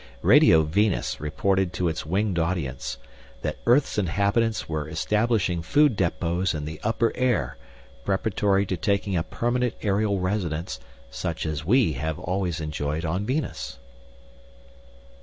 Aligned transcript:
Radio 0.23 0.63
Venus 0.63 1.19
reported 1.19 1.73
to 1.73 1.87
its 1.87 2.07
winged 2.07 2.39
audience 2.39 2.97
that 3.43 3.59
Earth's 3.67 3.99
inhabitants 3.99 4.67
were 4.67 4.89
establishing 4.89 5.61
food 5.61 5.95
depots 5.95 6.55
in 6.55 6.65
the 6.65 6.79
upper 6.83 7.11
air, 7.13 7.55
preparatory 8.03 8.65
to 8.65 8.75
taking 8.75 9.15
up 9.15 9.29
permanent 9.29 9.75
aerial 9.83 10.17
residence 10.19 10.79
"such 11.11 11.45
as 11.45 11.63
we 11.65 11.93
have 11.93 12.17
always 12.17 12.59
enjoyed 12.59 13.05
on 13.05 13.27
Venus." 13.27 13.77